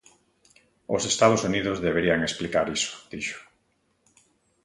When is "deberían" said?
1.85-2.21